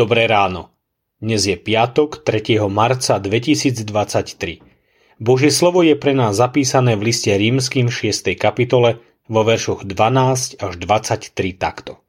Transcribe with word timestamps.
Dobré 0.00 0.24
ráno. 0.24 0.72
Dnes 1.20 1.44
je 1.44 1.60
piatok 1.60 2.24
3. 2.24 2.56
marca 2.72 3.20
2023. 3.20 4.64
Božie 5.20 5.52
slovo 5.52 5.84
je 5.84 5.92
pre 5.92 6.16
nás 6.16 6.40
zapísané 6.40 6.96
v 6.96 7.12
liste 7.12 7.28
rímským 7.28 7.92
6. 7.92 8.32
kapitole 8.32 9.04
vo 9.28 9.44
veršoch 9.44 9.84
12 9.84 10.56
až 10.56 10.72
23 10.80 11.36
takto. 11.52 12.00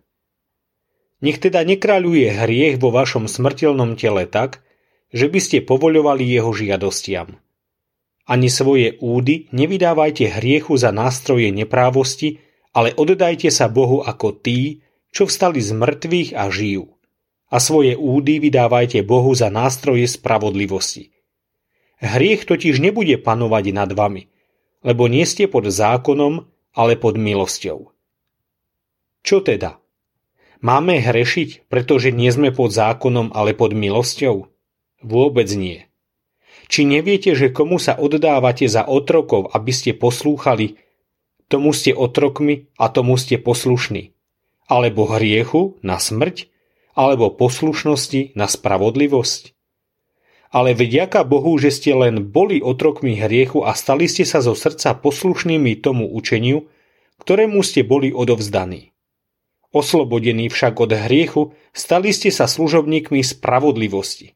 Nech 1.20 1.44
teda 1.44 1.68
nekráľuje 1.68 2.32
hriech 2.32 2.80
vo 2.80 2.96
vašom 2.96 3.28
smrteľnom 3.28 4.00
tele 4.00 4.24
tak, 4.24 4.64
že 5.12 5.28
by 5.28 5.40
ste 5.44 5.60
povoľovali 5.60 6.24
jeho 6.24 6.56
žiadostiam. 6.56 7.44
Ani 8.24 8.48
svoje 8.48 9.04
údy 9.04 9.52
nevydávajte 9.52 10.40
hriechu 10.40 10.80
za 10.80 10.96
nástroje 10.96 11.52
neprávosti, 11.52 12.40
ale 12.72 12.96
oddajte 12.96 13.52
sa 13.52 13.68
Bohu 13.68 14.00
ako 14.00 14.40
tí, 14.40 14.80
čo 15.12 15.28
vstali 15.28 15.60
z 15.60 15.76
mŕtvych 15.76 16.40
a 16.40 16.48
žijú. 16.48 16.88
A 17.52 17.60
svoje 17.60 18.00
údy 18.00 18.40
vydávajte 18.40 19.04
Bohu 19.04 19.36
za 19.36 19.52
nástroje 19.52 20.08
spravodlivosti. 20.08 21.12
Hriech 22.00 22.48
totiž 22.48 22.80
nebude 22.80 23.20
panovať 23.20 23.66
nad 23.76 23.92
vami, 23.92 24.32
lebo 24.82 25.06
nie 25.12 25.28
ste 25.28 25.52
pod 25.52 25.68
zákonom, 25.68 26.48
ale 26.72 26.96
pod 26.96 27.20
milosťou. 27.20 27.92
Čo 29.22 29.38
teda? 29.44 29.78
Máme 30.64 31.04
hrešiť, 31.04 31.68
pretože 31.68 32.16
nie 32.16 32.32
sme 32.32 32.56
pod 32.56 32.72
zákonom, 32.72 33.36
ale 33.36 33.52
pod 33.52 33.76
milosťou? 33.76 34.48
Vôbec 35.04 35.50
nie. 35.54 35.86
Či 36.72 36.88
neviete, 36.88 37.36
že 37.36 37.52
komu 37.52 37.78
sa 37.78 38.00
oddávate 38.00 38.66
za 38.72 38.88
otrokov, 38.88 39.52
aby 39.52 39.76
ste 39.76 39.92
poslúchali, 39.92 40.80
tomu 41.52 41.76
ste 41.76 41.92
otrokmi 41.92 42.72
a 42.80 42.88
tomu 42.88 43.20
ste 43.20 43.36
poslušní 43.36 44.16
alebo 44.72 45.04
hriechu 45.04 45.76
na 45.84 46.00
smrť, 46.00 46.48
alebo 46.98 47.32
poslušnosti 47.32 48.36
na 48.36 48.48
spravodlivosť? 48.48 49.56
Ale 50.52 50.76
vďaka 50.76 51.24
Bohu, 51.24 51.56
že 51.56 51.72
ste 51.72 51.96
len 51.96 52.28
boli 52.28 52.60
otrokmi 52.60 53.16
hriechu 53.16 53.64
a 53.64 53.72
stali 53.72 54.12
ste 54.12 54.28
sa 54.28 54.44
zo 54.44 54.52
srdca 54.52 55.00
poslušnými 55.00 55.80
tomu 55.80 56.12
učeniu, 56.12 56.68
ktorému 57.24 57.64
ste 57.64 57.88
boli 57.88 58.12
odovzdaní. 58.12 58.92
Oslobodení 59.72 60.52
však 60.52 60.84
od 60.84 60.92
hriechu, 60.92 61.56
stali 61.72 62.12
ste 62.12 62.28
sa 62.28 62.52
služobníkmi 62.52 63.24
spravodlivosti. 63.24 64.36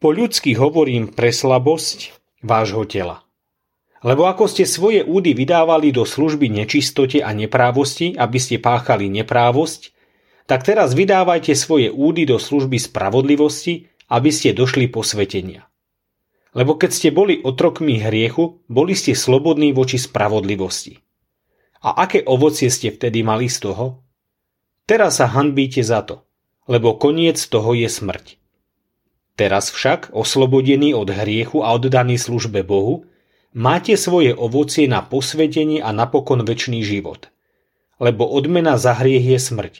Po 0.00 0.08
ľudsky 0.08 0.56
hovorím 0.56 1.12
pre 1.12 1.28
slabosť 1.28 2.16
vášho 2.40 2.88
tela. 2.88 3.20
Lebo 4.02 4.26
ako 4.26 4.50
ste 4.50 4.66
svoje 4.66 5.06
údy 5.06 5.36
vydávali 5.36 5.94
do 5.94 6.02
služby 6.02 6.50
nečistote 6.50 7.22
a 7.22 7.30
neprávosti, 7.30 8.18
aby 8.18 8.38
ste 8.40 8.58
páchali 8.58 9.06
neprávosť, 9.12 9.94
tak 10.46 10.66
teraz 10.66 10.92
vydávajte 10.92 11.54
svoje 11.54 11.88
údy 11.88 12.26
do 12.26 12.36
služby 12.36 12.78
spravodlivosti, 12.78 13.92
aby 14.10 14.30
ste 14.34 14.52
došli 14.52 14.90
posvetenia. 14.90 15.66
Lebo 16.52 16.76
keď 16.76 16.90
ste 16.92 17.08
boli 17.08 17.40
otrokmi 17.40 17.96
hriechu, 17.96 18.60
boli 18.68 18.92
ste 18.92 19.16
slobodní 19.16 19.72
voči 19.72 19.96
spravodlivosti. 19.96 21.00
A 21.82 22.04
aké 22.04 22.22
ovocie 22.22 22.68
ste 22.68 22.92
vtedy 22.92 23.24
mali 23.24 23.48
z 23.48 23.64
toho? 23.72 24.04
Teraz 24.84 25.18
sa 25.18 25.26
hanbíte 25.32 25.80
za 25.80 26.04
to, 26.04 26.28
lebo 26.68 26.94
koniec 27.00 27.40
toho 27.40 27.72
je 27.72 27.88
smrť. 27.88 28.36
Teraz 29.32 29.72
však, 29.72 30.12
oslobodený 30.12 30.92
od 30.92 31.08
hriechu 31.08 31.64
a 31.64 31.72
oddaný 31.72 32.20
službe 32.20 32.60
Bohu, 32.60 33.08
máte 33.56 33.96
svoje 33.96 34.36
ovocie 34.36 34.84
na 34.84 35.00
posvetenie 35.00 35.80
a 35.80 35.88
napokon 35.96 36.44
väčší 36.44 36.84
život. 36.84 37.32
Lebo 37.96 38.28
odmena 38.28 38.76
za 38.76 38.92
hriech 38.92 39.24
je 39.24 39.38
smrť, 39.40 39.74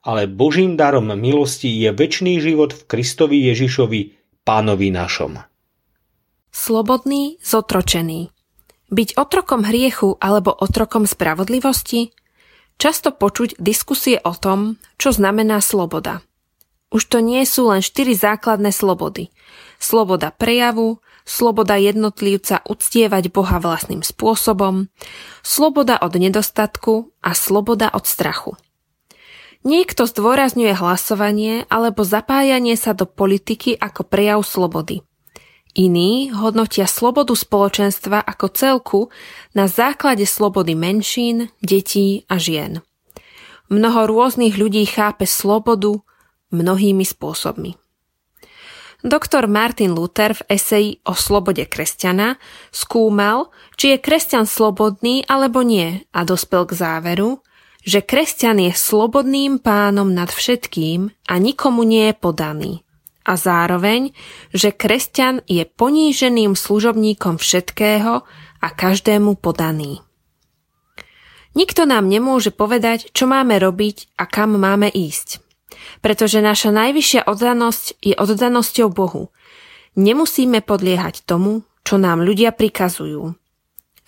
ale 0.00 0.24
Božím 0.24 0.80
darom 0.80 1.12
milosti 1.12 1.68
je 1.68 1.92
väčší 1.92 2.40
život 2.40 2.72
v 2.72 2.82
Kristovi 2.88 3.44
Ježišovi, 3.52 4.00
pánovi 4.44 4.88
našom. 4.88 5.40
Slobodný, 6.50 7.38
zotročený. 7.44 8.32
Byť 8.90 9.08
otrokom 9.14 9.62
hriechu 9.62 10.18
alebo 10.18 10.50
otrokom 10.50 11.06
spravodlivosti? 11.06 12.10
Často 12.80 13.14
počuť 13.14 13.60
diskusie 13.60 14.18
o 14.18 14.34
tom, 14.34 14.80
čo 14.98 15.14
znamená 15.14 15.62
sloboda. 15.62 16.24
Už 16.90 17.06
to 17.06 17.22
nie 17.22 17.46
sú 17.46 17.70
len 17.70 17.84
štyri 17.84 18.18
základné 18.18 18.74
slobody. 18.74 19.30
Sloboda 19.78 20.34
prejavu, 20.34 20.98
sloboda 21.22 21.78
jednotlivca 21.78 22.66
uctievať 22.66 23.30
Boha 23.30 23.62
vlastným 23.62 24.02
spôsobom, 24.02 24.90
sloboda 25.46 26.02
od 26.02 26.18
nedostatku 26.18 27.14
a 27.22 27.30
sloboda 27.30 27.94
od 27.94 28.10
strachu. 28.10 28.58
Niekto 29.60 30.08
zdôrazňuje 30.08 30.72
hlasovanie 30.72 31.68
alebo 31.68 32.00
zapájanie 32.00 32.80
sa 32.80 32.96
do 32.96 33.04
politiky 33.04 33.76
ako 33.76 34.08
prejav 34.08 34.40
slobody. 34.40 35.04
Iní 35.76 36.32
hodnotia 36.34 36.88
slobodu 36.88 37.36
spoločenstva 37.36 38.24
ako 38.24 38.46
celku 38.50 39.00
na 39.54 39.70
základe 39.70 40.26
slobody 40.26 40.74
menšín, 40.74 41.52
detí 41.62 42.26
a 42.26 42.40
žien. 42.40 42.82
Mnoho 43.70 44.10
rôznych 44.10 44.58
ľudí 44.58 44.82
chápe 44.88 45.28
slobodu 45.30 46.02
mnohými 46.50 47.06
spôsobmi. 47.06 47.78
Doktor 49.00 49.48
Martin 49.48 49.96
Luther 49.96 50.36
v 50.36 50.42
eseji 50.50 50.90
o 51.08 51.16
slobode 51.16 51.64
kresťana 51.64 52.36
skúmal, 52.68 53.48
či 53.76 53.96
je 53.96 53.98
kresťan 54.02 54.44
slobodný 54.44 55.24
alebo 55.24 55.64
nie 55.64 56.04
a 56.12 56.20
dospel 56.26 56.68
k 56.68 56.76
záveru, 56.76 57.40
že 57.80 58.04
kresťan 58.04 58.60
je 58.60 58.72
slobodným 58.76 59.60
pánom 59.60 60.12
nad 60.12 60.28
všetkým 60.28 61.12
a 61.28 61.34
nikomu 61.40 61.84
nie 61.84 62.12
je 62.12 62.14
podaný. 62.16 62.72
A 63.24 63.36
zároveň, 63.36 64.16
že 64.50 64.72
kresťan 64.72 65.44
je 65.44 65.62
poníženým 65.64 66.56
služobníkom 66.56 67.36
všetkého 67.36 68.24
a 68.60 68.68
každému 68.68 69.38
podaný. 69.38 70.00
Nikto 71.52 71.88
nám 71.88 72.06
nemôže 72.06 72.54
povedať, 72.54 73.10
čo 73.10 73.26
máme 73.26 73.58
robiť 73.58 74.14
a 74.20 74.24
kam 74.28 74.54
máme 74.54 74.86
ísť 74.86 75.50
pretože 76.00 76.40
naša 76.40 76.72
najvyššia 76.72 77.28
oddanosť 77.28 77.84
je 78.00 78.14
oddanosťou 78.16 78.88
Bohu. 78.92 79.32
Nemusíme 79.98 80.62
podliehať 80.62 81.26
tomu, 81.26 81.66
čo 81.82 81.98
nám 81.98 82.22
ľudia 82.22 82.54
prikazujú. 82.54 83.34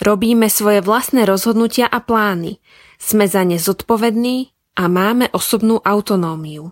Robíme 0.02 0.50
svoje 0.50 0.82
vlastné 0.82 1.26
rozhodnutia 1.26 1.86
a 1.86 2.02
plány, 2.02 2.58
sme 3.02 3.26
za 3.26 3.42
ne 3.42 3.58
zodpovední 3.58 4.54
a 4.78 4.86
máme 4.86 5.26
osobnú 5.34 5.82
autonómiu. 5.82 6.70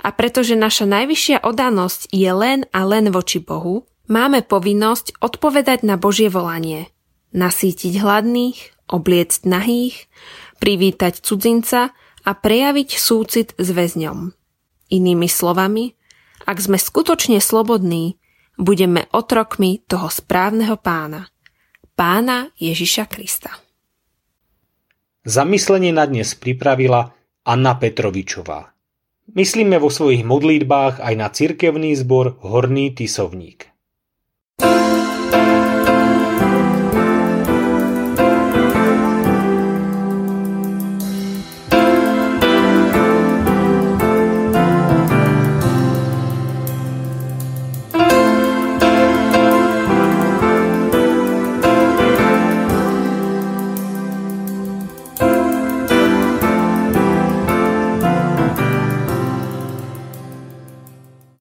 A 0.00 0.08
pretože 0.14 0.56
naša 0.56 0.88
najvyššia 0.88 1.44
oddanosť 1.44 2.08
je 2.14 2.30
len 2.32 2.64
a 2.72 2.86
len 2.86 3.12
voči 3.12 3.42
Bohu, 3.42 3.84
máme 4.08 4.40
povinnosť 4.46 5.20
odpovedať 5.20 5.84
na 5.84 6.00
Božie 6.00 6.32
volanie. 6.32 6.88
Nasítiť 7.36 8.00
hladných, 8.00 8.88
obliecť 8.88 9.40
nahých, 9.44 10.08
privítať 10.56 11.20
cudzinca 11.20 11.92
a 12.24 12.30
prejaviť 12.32 12.88
súcit 12.96 13.52
s 13.60 13.68
väzňom. 13.68 14.32
Inými 14.90 15.28
slovami, 15.28 15.94
ak 16.48 16.58
sme 16.58 16.80
skutočne 16.80 17.38
slobodní, 17.38 18.16
budeme 18.56 19.06
otrokmi 19.12 19.84
toho 19.86 20.08
správneho 20.08 20.80
pána. 20.80 21.28
Pána 21.94 22.50
Ježiša 22.56 23.04
Krista. 23.06 23.69
Zamyslenie 25.20 25.92
na 25.92 26.08
dnes 26.08 26.32
pripravila 26.34 27.12
Anna 27.44 27.76
Petrovičová. 27.76 28.72
Myslíme 29.36 29.78
vo 29.78 29.92
svojich 29.92 30.24
modlitbách 30.24 30.96
aj 30.96 31.14
na 31.14 31.28
cirkevný 31.28 31.92
zbor 31.92 32.40
Horný 32.40 32.96
Tisovník. 32.96 33.69